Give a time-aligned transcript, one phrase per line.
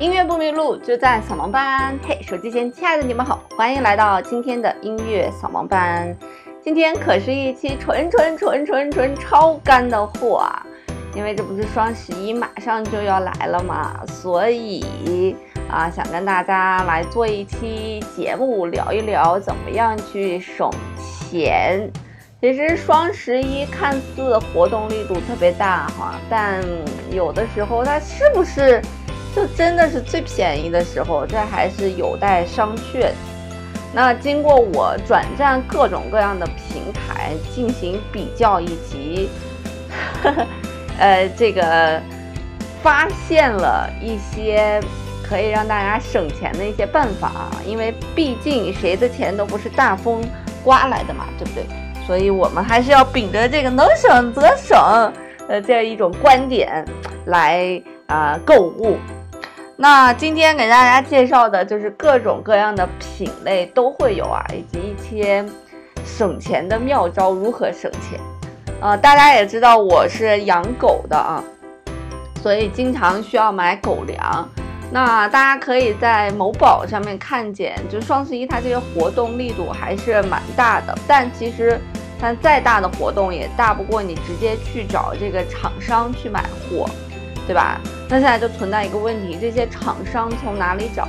[0.00, 1.94] 音乐不迷路，就在扫盲班。
[2.02, 6.16] 嘿，手机前亲爱的你们好，欢迎来到今天的音乐扫盲班。
[6.64, 10.64] 今天可是一期纯纯纯纯纯超干的货啊！
[11.14, 15.36] 因为这不是双十一马上就要来了嘛，所以
[15.68, 21.90] 啊，想跟大家来做一期节目，聊一聊怎么样去省钱。
[22.40, 26.64] 其实双十一看似活动力度特别大哈，但
[27.12, 28.80] 有的时候它是不是？
[29.34, 33.10] 就真的是最便宜的时候，这还是有待商榷。
[33.92, 39.28] 那经过我转战各种各样的平台进行比较以及，
[40.98, 42.00] 呃，这个
[42.82, 44.80] 发现了一些
[45.28, 47.50] 可以让大家省钱的一些办法啊。
[47.66, 50.22] 因为毕竟谁的钱都不是大风
[50.62, 51.64] 刮来的嘛，对不对？
[52.06, 54.76] 所以我们还是要秉着这个能省则省
[55.48, 56.84] 呃这样一种观点
[57.26, 58.96] 来啊购物。
[59.82, 65.42] 那今天给大家介绍的就是各种各样的品类都会有啊，以及一些
[66.04, 68.20] 省钱的妙招，如何省钱？
[68.82, 71.42] 呃，大家也知道我是养狗的啊，
[72.42, 74.46] 所以经常需要买狗粮。
[74.92, 81.80] 那大家可以在某宝上面看见，就双十一它这个活动力度还是蛮大的，但其实
[82.20, 86.86] 它再大的活动也大不过你直接去找这个厂商去买货。
[87.50, 87.80] 对吧？
[88.08, 91.08] 那现在就存在一个问题，这些厂商从哪里找？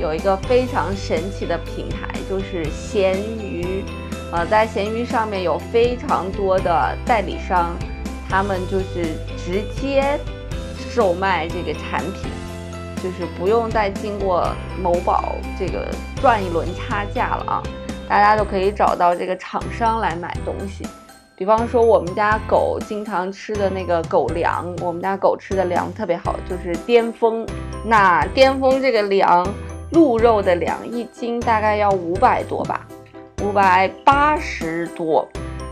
[0.00, 3.84] 有一个非常神奇的平台，就是闲鱼。
[4.30, 7.74] 呃，在闲鱼上面有非常多的代理商，
[8.28, 10.16] 他们就是直接
[10.94, 12.30] 售卖这个产品，
[13.02, 14.46] 就是不用再经过
[14.80, 15.88] 某宝这个
[16.22, 17.62] 赚一轮差价了啊！
[18.08, 20.86] 大家都可以找到这个厂商来买东西。
[21.40, 27.46] 比方说，我们家狗经常吃的那个狗粮，我们家狗吃的粮特别好，就是巅峰。
[27.82, 29.42] 那巅峰这个粮，
[29.92, 32.86] 鹿肉的粮一斤大概要五百多吧，
[33.42, 35.26] 五百八十多。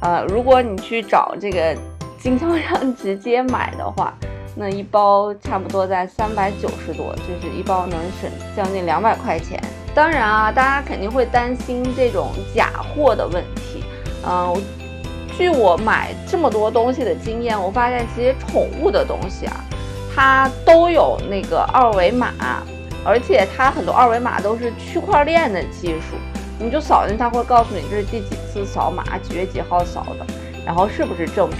[0.00, 1.76] 呃，如果你去找这个
[2.18, 4.16] 经销商直接买的话，
[4.56, 9.62] 那一包差不多在三百九十多，就是一包能省将近两百块钱。
[9.94, 13.84] 当然啊，大家肯定会担心这种假货的问题，
[14.26, 14.79] 嗯。
[15.36, 19.64] 据我买这么多东西的经验，我发现其实宠物的东西啊，
[20.14, 22.32] 它都有那个二维码，
[23.04, 26.16] 而且它很多二维码都是区块链的技术，
[26.58, 30.26] 你就扫进，它会告诉你这是第几次扫码，几月几号扫的，
[30.66, 31.58] 然后是不是正品。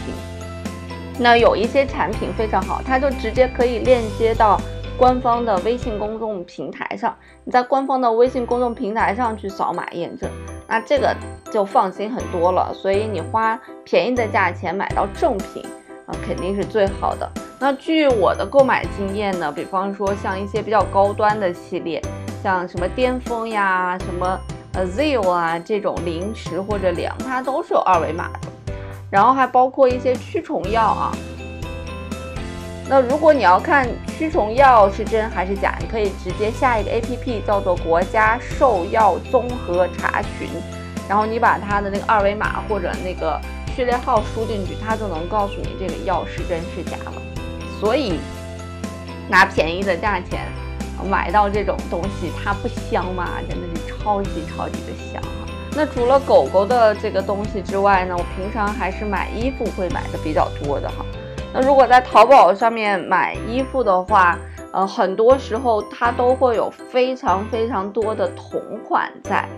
[1.18, 4.60] 那有一些产品非常好，它就直接可以链接到
[4.98, 10.28] 官方的微信公众平台上，你在官方的微信公众平台上去扫码验证。
[10.70, 11.12] 那这个
[11.52, 15.66] 就放心很多了，所以你花便宜的价钱买到正品
[16.06, 17.28] 啊，肯定是最好的。
[17.58, 22.00] 那据我的购买经验呢，比方说像一些比较高端的系列，
[22.40, 24.40] 像什么巅峰呀、什么
[24.74, 28.72] 呃 Zio 啊这种零食或者粮，它都是有二维码的。
[29.10, 31.12] 然后还包括一些驱虫药啊。
[32.90, 40.48] 那如果你要看驱虫药是真还是假，你可以直接下一个 A P P，叫做国家兽药综合查询，
[41.08, 43.40] 然后你把它的那个二维码或者那个
[43.76, 47.12] 序列号输进去，它就能告诉你这个药是真是假了。
[47.78, 48.18] 所以
[49.28, 50.48] 拿便宜的价钱
[51.08, 53.28] 买到这种东西，它不香吗？
[53.48, 55.46] 真的是超级超级的香啊！
[55.76, 61.06] 那除了狗狗的这个东西之外呢，我平常还是买衣服会买的比较多的哈。
[61.52, 64.38] 那如果在淘宝上面买衣服的话，
[64.72, 69.48] 呃，很多时候它都会有非常非常多的同款在。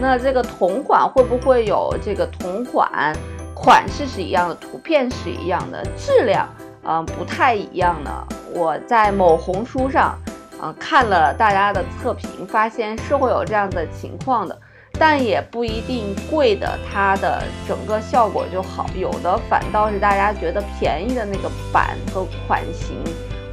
[0.00, 3.14] 那这个同款会不会有这个同款
[3.54, 6.48] 款式是一样的，图片是一样的，质量
[6.82, 8.10] 嗯不太一样呢？
[8.52, 10.18] 我在某红书上，
[10.60, 14.58] 嗯看了大家的测评，发现是会有这样的情况的。
[14.98, 22.96] 但也不一定贵的，它的整个效果就好，有的反倒是大家觉得便宜的那个版和款型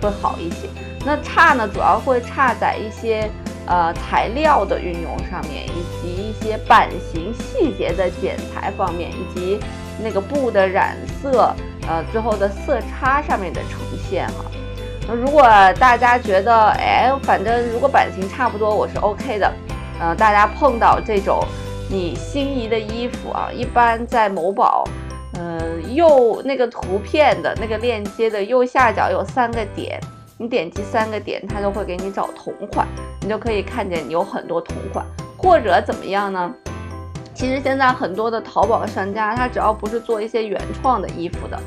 [0.02, 0.70] 会好一些。
[1.06, 3.30] 那差呢，主要会差在一些
[3.66, 9.60] 呃材料的运用上面，以及一些版型细节的剪裁方面，以及
[10.02, 11.54] 那个布的染色，
[11.88, 13.80] 呃最后的色差上面的呈
[14.10, 14.46] 现哈。
[15.06, 15.44] 那如果
[15.78, 19.52] 大家觉得，哎，反正如果版型差不多，我是 OK 的。
[20.00, 21.44] 呃，大家碰到这种
[21.90, 24.84] 你心仪的衣服啊，一般在某宝，
[25.38, 30.00] 嗯，右那个图片的那个链接的右下角有三个点，
[30.38, 32.88] 你点击三个点，它就会给你找同款，
[33.22, 35.06] 你就可以看见有很多同款，
[35.38, 36.54] 或者怎么样呢？
[37.34, 41.60] 其实现在很多的淘宝商家，他只要不是做一些原创的衣服的，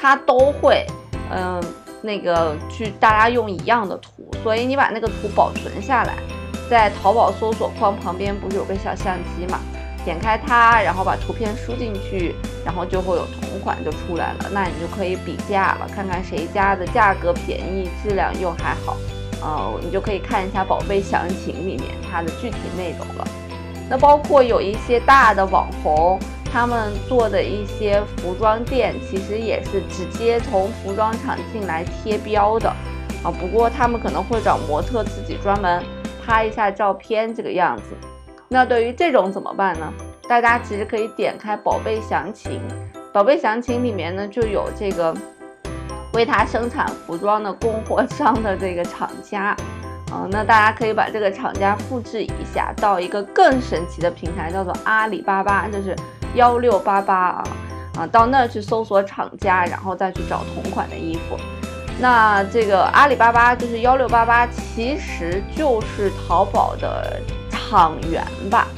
[0.00, 0.86] 他都会，
[1.30, 1.62] 嗯。
[2.02, 6.14] 那个去大家用一样的图，所以你把那个图保存下来，
[6.68, 9.58] 在淘宝搜索框旁边不是有个小相机嘛？
[10.04, 12.34] 点开它，然后把图片输进去，
[12.64, 14.50] 然后就会有同款就出来了。
[14.52, 18.96] 那你就可以比价了，看看谁家的价格便宜，质量又还好。
[19.42, 23.26] 呃，你就可以看一下宝贝详情里面它的具体内容了。
[23.90, 26.18] 那包括有一些大的网红，
[26.52, 32.68] 他们做的一些服装店，其实也是直接从服装厂进来贴标的
[33.22, 33.30] 啊。
[33.30, 35.84] 不过他们可能会找模特自己专门
[36.26, 37.84] 拍一下照片这个样子。
[38.48, 39.92] 那对于这种怎么办呢？
[40.28, 42.60] 大家其实可以点开宝贝详情，
[43.12, 45.14] 宝贝详情里面呢就有这个
[46.12, 49.56] 为他生产服装的供货商的这个厂家，
[50.12, 55.94] 嗯， 那大家可以把这个厂家复制一下到一个更神奇的平台，叫做阿里巴巴，就是
[56.34, 57.44] 幺六八八啊
[57.98, 61.36] 啊，到那儿去搜索厂家，然后再去找同款的衣服。
[61.98, 67.20] 那这个阿里巴巴就是幺六八八，其实就是淘宝的。
[67.68, 68.68] 厂源吧，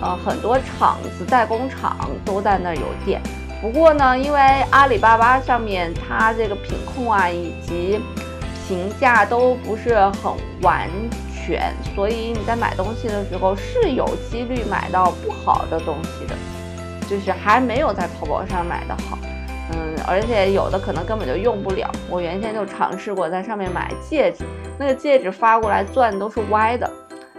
[0.00, 3.20] 呃，很多厂子、代工厂都在那儿有店。
[3.60, 4.40] 不过呢，因为
[4.70, 8.00] 阿里巴巴上面它这个品控啊以及
[8.68, 10.32] 评价都不是很
[10.62, 10.88] 完
[11.34, 16.36] 全，所以你在买东西的时候是有几率买到不好的东西的，
[17.10, 19.18] 就是还没有在淘宝上买的好。
[19.72, 21.90] 嗯，而且有的可能根本就用不了。
[22.08, 24.44] 我原先就尝试过在上面买戒指，
[24.78, 26.90] 那个戒指发过来钻都是歪的。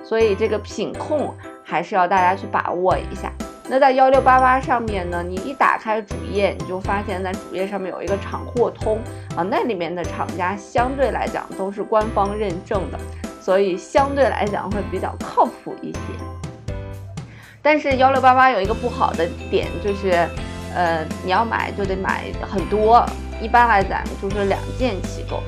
[0.04, 3.32] 所以这个品控还是要大家去把握一下。
[3.70, 8.98] 那在幺六八八上面呢，你一打开主页，你就发现在主页上面有一个厂货通
[9.36, 12.98] 啊，那里面的厂家相对来讲都是官方认证的，
[13.42, 16.00] 所以相对来讲会比较靠谱一些。
[17.62, 20.26] 但是幺六八八有一个不好的点就是，
[20.78, 23.04] 呃，你要买就得买很多，
[23.42, 25.42] 一般来讲就是两件起购。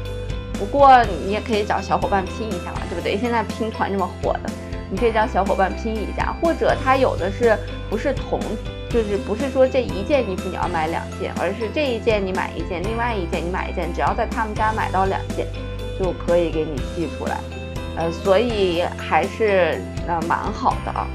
[0.58, 3.16] 不过你也可以找小伙伴拼一下嘛，对不对？
[3.16, 4.50] 现在拼团这么火的，
[4.90, 7.56] 你可以找小伙伴拼一下，或者他有的是
[7.92, 8.40] 不是同，
[8.90, 15.46] 就是不是说这一件衣服你要买两件，而是这一件你买一件，另外一件你买一件，只要在他们家买到两件，
[16.00, 17.38] 就可以给你寄出来。
[17.98, 21.06] 呃，所以还是呃蛮好的啊。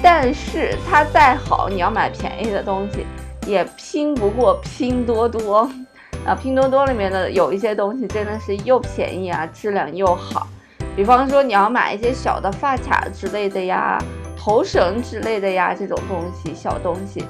[0.00, 3.04] 但是它再好，你要买便宜的东西，
[3.48, 5.68] 也拼不过拼多多。
[6.26, 10.46] 啊，拼多多里面的有一些东西真的是又便宜啊，质量又好。
[10.94, 13.98] 比方说你要买一些小的发卡之类的呀，
[14.36, 17.24] 头绳之类的呀，这种东西小东西，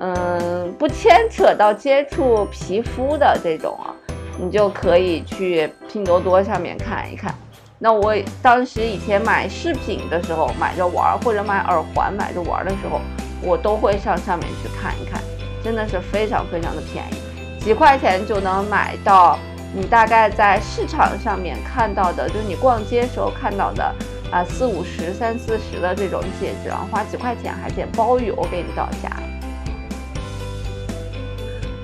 [0.00, 3.94] 嗯，不牵扯到接触皮肤的这种啊，
[4.40, 7.32] 你就可以去拼多多上面看一看。
[7.78, 13.00] 那我当时以前买饰品的时候买着玩，或者买耳环买着玩的时候，
[13.42, 15.20] 我都会上上面去看一看，
[15.62, 17.64] 真的是非常非常的便宜。
[17.64, 19.38] 几块钱就能买到
[19.74, 23.94] 你大概在市场上面看到的，就是你逛街时候看到的
[24.30, 29.10] 啊，四五十、三四十的这种戒指啊，花几块钱还减包邮给你到家。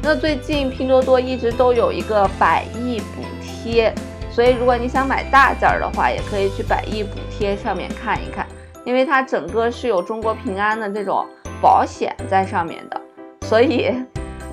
[0.03, 3.93] 那最近拼多多一直都有一个百亿补贴，
[4.31, 8.47] 所以如果你想买大件儿的话，也可以去百亿补贴上面看一看，
[8.85, 11.27] 因为它整个是有中国平安的这种
[11.61, 13.01] 保险在上面的，
[13.49, 13.95] 所以。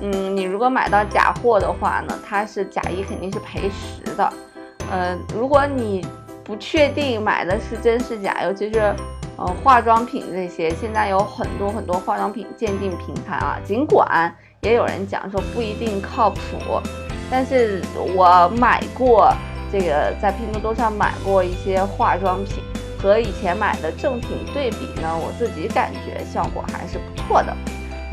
[0.00, 4.32] 嗯，你如果买到假货的话呢，它是假一肯定是赔十的。
[4.90, 6.04] 呃，如果你
[6.42, 8.80] 不确定买的是真是假，尤其是
[9.38, 14.30] 呃化妆品这些，现在有很多很多化妆品鉴定平台啊，尽管
[14.60, 16.38] 也有人讲说不一定靠谱，
[17.30, 17.80] 但是
[18.14, 19.32] 我买过
[19.72, 22.62] 这个在拼多多上买过一些化妆品，
[23.00, 27.56] 和以前买的正品对比呢，我自己感觉效果还是不错的。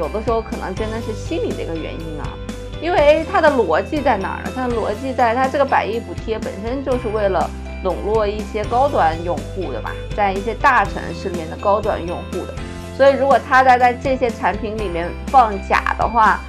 [0.01, 2.33] 有的时候可能真的是心理的一个原因啊，
[2.81, 4.51] 因为它的逻辑在哪儿呢？
[4.55, 7.47] 它的逻辑在它这个百亿补贴本身就是为了
[7.83, 12.53] 笼络一些高端用户的嘛，在一些大城市里面的高端用户的。
[12.97, 16.39] 所以如果他在在这些产品里面放假的话，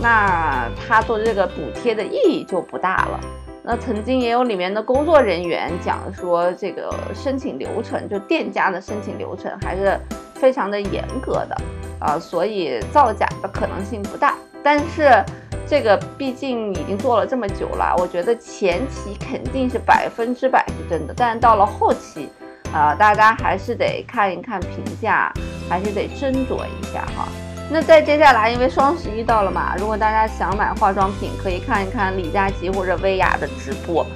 [0.00, 3.20] 那他做这个补贴的意义就不大了。
[3.66, 9.98] 那曾经也有里面的工作人员讲说，这个申请流程就店家的申请流程还是
[10.34, 11.56] 非常的严格的。
[12.00, 15.24] 啊，所以造假的可能性不大，但是
[15.66, 22.28] 这个毕竟已经做了这么久了，我觉得前期肯定是百分之百是真的，但到了后期，
[22.74, 25.32] 啊，大家还是得看一看评价，
[25.66, 27.26] 还是得斟酌一下哈。
[27.74, 34.06] 那在接下来，因为双十一到了嘛，如果大家想买化妆品，可以看一看李佳琦或者薇娅的直播。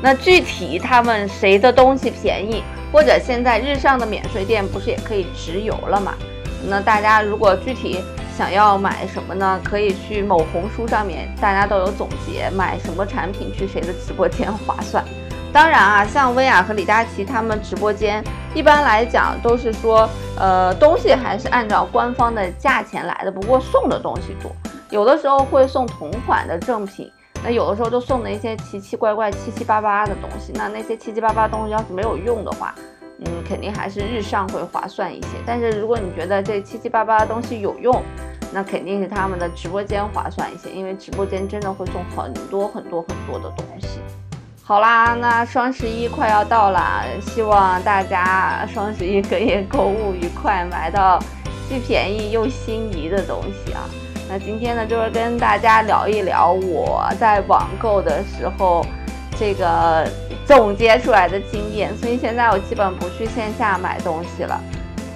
[0.00, 2.62] 那具体他们谁的东西便宜，
[2.92, 6.14] 或者现在日上的免税店不是也可以直邮了嘛？
[6.68, 7.98] 那大家如果具体
[8.38, 9.60] 想要买什么呢？
[9.64, 15.04] 可以去某红书上面，大家都有总结，买什么产品去谁的直播间划算。
[15.52, 18.22] 当然啊，像薇娅和李佳琦他们直播间，
[18.54, 20.08] 一般来讲都是说，
[20.40, 24.50] 呃，东西还是按照官方的价钱来的，不过送的东西多，
[24.88, 27.12] 有的时候会送同款的正品，
[27.44, 30.50] 那有的时候就送的一些奇奇怪怪、七七八八的东西。
[30.54, 32.74] 那那些七七八八东西要是没有用的话，
[33.18, 35.28] 嗯，肯定还是日上会划算一些。
[35.44, 38.02] 但是如果你觉得这七七八八的东西有用，
[38.50, 44.00] 那肯定是他们的直播间划算一些，因为直播间真的会送很多很多很多的东西。
[44.70, 51.18] 好啦，那双十一快要到了，希望大家双十一可以购物愉快，买到
[51.68, 53.80] 既便宜又心仪的东西啊。
[54.28, 58.86] 那今天呢，就是跟大家聊一聊我在网购的时候
[59.36, 60.08] 这个
[60.46, 61.92] 总结出来的经验。
[61.96, 64.60] 所以现在我基本不去线下买东西了，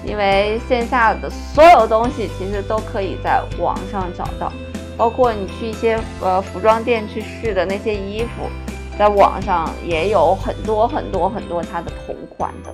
[0.03, 4.51] 因为线下的所有东西其实都可以在网上找到，
[4.97, 8.49] 包括你去一些呃服装店去试的那些衣服。
[8.97, 12.73] 在网上也有很多很多很多它的同款的，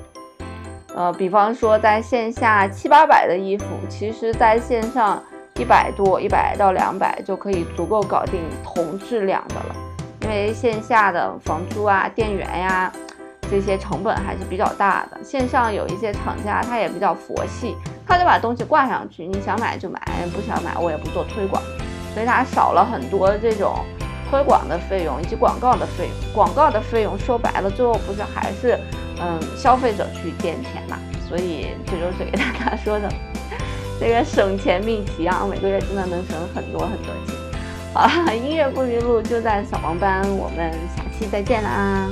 [0.96, 5.22] 呃，比方说在线下七八百的衣服，其实在线上
[5.56, 9.76] 一百多，一百到两百就可以足够搞定同质量的了。
[10.22, 12.94] 因为线下的房租啊、店员呀
[13.50, 15.24] 这些成本还是比较大的。
[15.24, 17.76] 线上有一些厂家他也比较佛系，
[18.08, 20.00] 他就把东西挂上去，你想买就买，
[20.32, 21.60] 不想买我也不做推广，
[22.14, 23.84] 所以它少了很多这种。
[24.32, 28.80] 推广的费用以及广告的费用，广告的费用说白了，最后不是还是
[29.20, 30.98] 嗯消费者去垫钱嘛？
[31.28, 33.10] 所以这就是给大家说的
[34.00, 37.36] 这个省钱秘籍啊，每个月真的能省很多很多钱。
[37.94, 42.10] 好，音乐不迷路就在小黄班，我们下期再见啦！